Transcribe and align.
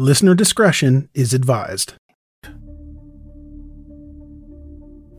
Listener 0.00 0.36
discretion 0.36 1.08
is 1.12 1.34
advised. 1.34 1.94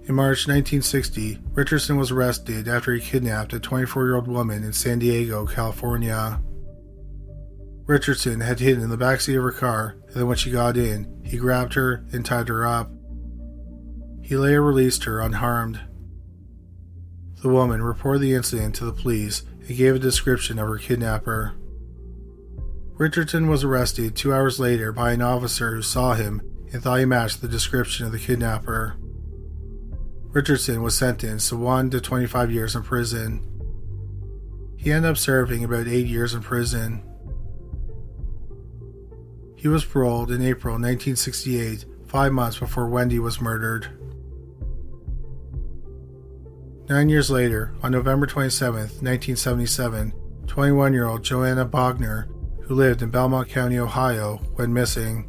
In 0.05 0.15
March 0.15 0.47
1960, 0.47 1.37
Richardson 1.51 1.97
was 1.97 2.11
arrested 2.11 2.69
after 2.69 2.93
he 2.93 3.01
kidnapped 3.01 3.51
a 3.51 3.59
24 3.59 4.05
year 4.05 4.15
old 4.15 4.29
woman 4.29 4.63
in 4.63 4.71
San 4.71 4.99
Diego, 4.99 5.45
California. 5.45 6.39
Richardson 7.87 8.39
had 8.39 8.61
hidden 8.61 8.81
in 8.81 8.89
the 8.89 8.97
backseat 8.97 9.35
of 9.35 9.43
her 9.43 9.51
car, 9.51 9.97
and 10.07 10.15
then 10.15 10.27
when 10.27 10.37
she 10.37 10.49
got 10.49 10.77
in, 10.77 11.23
he 11.25 11.35
grabbed 11.35 11.73
her 11.73 12.05
and 12.13 12.25
tied 12.25 12.47
her 12.47 12.65
up. 12.65 12.89
He 14.21 14.37
later 14.37 14.63
released 14.63 15.03
her 15.03 15.19
unharmed. 15.19 15.81
The 17.41 17.49
woman 17.49 17.83
reported 17.83 18.19
the 18.19 18.33
incident 18.33 18.75
to 18.75 18.85
the 18.85 18.93
police 18.93 19.43
and 19.67 19.75
gave 19.75 19.95
a 19.95 19.99
description 19.99 20.57
of 20.57 20.69
her 20.69 20.77
kidnapper. 20.77 21.57
Richardson 22.99 23.47
was 23.47 23.63
arrested 23.63 24.13
two 24.13 24.33
hours 24.33 24.59
later 24.59 24.91
by 24.91 25.13
an 25.13 25.21
officer 25.21 25.73
who 25.73 25.81
saw 25.81 26.15
him 26.15 26.41
and 26.73 26.83
thought 26.83 26.99
he 26.99 27.05
matched 27.05 27.41
the 27.41 27.47
description 27.47 28.05
of 28.05 28.11
the 28.11 28.19
kidnapper. 28.19 28.97
Richardson 30.33 30.83
was 30.83 30.97
sentenced 30.97 31.47
to 31.47 31.55
1 31.55 31.91
to 31.91 32.01
25 32.01 32.51
years 32.51 32.75
in 32.75 32.83
prison. 32.83 33.45
He 34.75 34.91
ended 34.91 35.11
up 35.11 35.17
serving 35.17 35.63
about 35.63 35.87
8 35.87 36.07
years 36.07 36.33
in 36.33 36.41
prison. 36.41 37.01
He 39.55 39.69
was 39.69 39.85
paroled 39.85 40.29
in 40.29 40.41
April 40.41 40.73
1968, 40.73 41.85
five 42.05 42.33
months 42.33 42.59
before 42.59 42.89
Wendy 42.89 43.17
was 43.17 43.39
murdered. 43.39 43.87
Nine 46.89 47.07
years 47.07 47.31
later, 47.31 47.73
on 47.81 47.93
November 47.93 48.25
27, 48.25 48.73
1977, 48.73 50.11
21 50.47 50.91
year 50.91 51.07
old 51.07 51.23
Joanna 51.23 51.65
Bogner 51.65 52.27
who 52.69 52.75
lived 52.75 53.01
in 53.01 53.09
Belmont 53.09 53.49
County, 53.49 53.79
Ohio, 53.79 54.39
went 54.55 54.71
missing. 54.71 55.27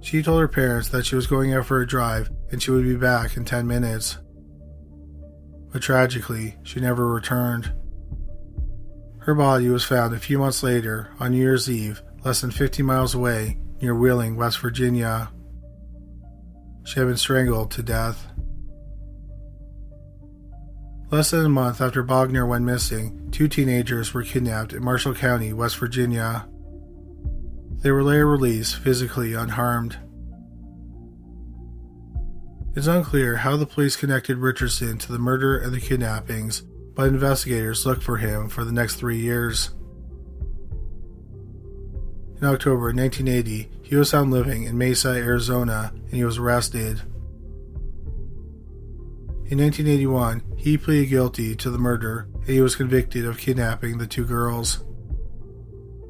She 0.00 0.22
told 0.22 0.40
her 0.40 0.46
parents 0.46 0.88
that 0.90 1.04
she 1.04 1.16
was 1.16 1.26
going 1.26 1.52
out 1.52 1.66
for 1.66 1.80
a 1.80 1.86
drive 1.86 2.30
and 2.52 2.62
she 2.62 2.70
would 2.70 2.84
be 2.84 2.94
back 2.94 3.36
in 3.36 3.44
10 3.44 3.66
minutes. 3.66 4.18
But 5.72 5.82
tragically, 5.82 6.56
she 6.62 6.78
never 6.78 7.12
returned. 7.12 7.72
Her 9.18 9.34
body 9.34 9.68
was 9.68 9.84
found 9.84 10.14
a 10.14 10.20
few 10.20 10.38
months 10.38 10.62
later 10.62 11.10
on 11.18 11.32
New 11.32 11.38
Year's 11.38 11.68
Eve, 11.68 12.00
less 12.24 12.40
than 12.40 12.52
50 12.52 12.84
miles 12.84 13.16
away 13.16 13.58
near 13.82 13.96
Wheeling, 13.96 14.36
West 14.36 14.60
Virginia. 14.60 15.32
She 16.84 17.00
had 17.00 17.08
been 17.08 17.16
strangled 17.16 17.72
to 17.72 17.82
death. 17.82 18.28
Less 21.14 21.30
than 21.30 21.46
a 21.46 21.48
month 21.48 21.80
after 21.80 22.02
Bogner 22.02 22.44
went 22.44 22.64
missing, 22.64 23.30
two 23.30 23.46
teenagers 23.46 24.12
were 24.12 24.24
kidnapped 24.24 24.72
in 24.72 24.82
Marshall 24.82 25.14
County, 25.14 25.52
West 25.52 25.76
Virginia. 25.76 26.48
They 27.82 27.92
were 27.92 28.02
later 28.02 28.26
released 28.26 28.78
physically 28.78 29.32
unharmed. 29.32 29.96
It's 32.74 32.88
unclear 32.88 33.36
how 33.36 33.56
the 33.56 33.64
police 33.64 33.94
connected 33.94 34.38
Richardson 34.38 34.98
to 34.98 35.12
the 35.12 35.20
murder 35.20 35.56
and 35.56 35.72
the 35.72 35.80
kidnappings, 35.80 36.62
but 36.96 37.06
investigators 37.06 37.86
looked 37.86 38.02
for 38.02 38.16
him 38.16 38.48
for 38.48 38.64
the 38.64 38.72
next 38.72 38.96
three 38.96 39.20
years. 39.20 39.70
In 42.40 42.44
October 42.44 42.86
1980, 42.86 43.70
he 43.84 43.94
was 43.94 44.10
found 44.10 44.32
living 44.32 44.64
in 44.64 44.76
Mesa, 44.76 45.10
Arizona, 45.10 45.92
and 45.94 46.14
he 46.14 46.24
was 46.24 46.38
arrested. 46.38 47.02
In 49.46 49.58
1981, 49.58 50.42
he 50.56 50.78
pleaded 50.78 51.10
guilty 51.10 51.54
to 51.56 51.70
the 51.70 51.78
murder 51.78 52.28
and 52.34 52.48
he 52.48 52.62
was 52.62 52.76
convicted 52.76 53.26
of 53.26 53.38
kidnapping 53.38 53.98
the 53.98 54.06
two 54.06 54.24
girls. 54.24 54.82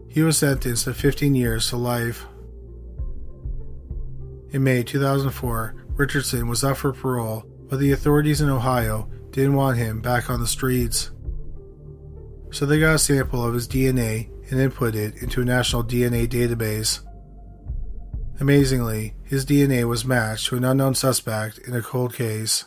He 0.08 0.22
was 0.22 0.38
sentenced 0.38 0.84
to 0.84 0.94
15 0.94 1.34
years 1.34 1.68
to 1.70 1.76
life. 1.76 2.26
In 4.50 4.62
May 4.62 4.84
2004, 4.84 5.74
Richardson 5.96 6.46
was 6.46 6.62
up 6.62 6.76
for 6.76 6.92
parole, 6.92 7.44
but 7.68 7.80
the 7.80 7.90
authorities 7.90 8.40
in 8.40 8.48
Ohio 8.48 9.10
didn't 9.32 9.54
want 9.54 9.78
him 9.78 10.00
back 10.00 10.30
on 10.30 10.38
the 10.38 10.46
streets. 10.46 11.10
So 12.52 12.64
they 12.64 12.78
got 12.78 12.94
a 12.94 12.98
sample 13.00 13.44
of 13.44 13.54
his 13.54 13.66
DNA 13.66 14.30
and 14.48 14.60
input 14.60 14.94
it 14.94 15.16
into 15.16 15.42
a 15.42 15.44
national 15.44 15.82
DNA 15.82 16.28
database. 16.28 17.00
Amazingly, 18.38 19.14
his 19.24 19.44
DNA 19.44 19.88
was 19.88 20.04
matched 20.04 20.46
to 20.48 20.56
an 20.56 20.64
unknown 20.64 20.94
suspect 20.94 21.58
in 21.58 21.74
a 21.74 21.82
cold 21.82 22.14
case. 22.14 22.66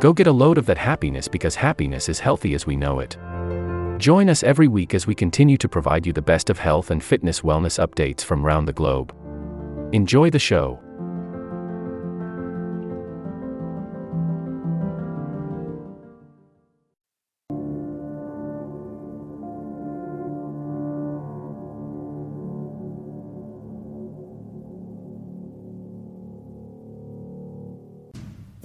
Go 0.00 0.12
get 0.12 0.28
a 0.28 0.32
load 0.32 0.58
of 0.58 0.66
that 0.66 0.78
happiness 0.78 1.26
because 1.26 1.56
happiness 1.56 2.08
is 2.08 2.20
healthy 2.20 2.54
as 2.54 2.66
we 2.66 2.76
know 2.76 3.00
it. 3.00 3.16
Join 3.98 4.28
us 4.28 4.44
every 4.44 4.68
week 4.68 4.94
as 4.94 5.08
we 5.08 5.14
continue 5.14 5.56
to 5.56 5.68
provide 5.68 6.06
you 6.06 6.12
the 6.12 6.22
best 6.22 6.50
of 6.50 6.58
health 6.58 6.92
and 6.92 7.02
fitness 7.02 7.40
wellness 7.40 7.84
updates 7.84 8.22
from 8.22 8.46
around 8.46 8.66
the 8.66 8.72
globe. 8.72 9.12
Enjoy 9.92 10.30
the 10.30 10.38
show. 10.38 10.78